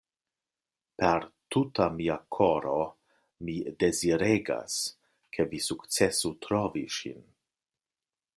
Per 1.01 1.21
tuta 1.55 1.87
mia 1.97 2.15
koro 2.37 2.79
mi 3.45 3.57
deziregas, 3.85 4.81
ke 5.35 5.47
vi 5.53 5.61
sukcesu 5.69 6.37
trovi 6.49 6.87
ŝin. 6.99 7.23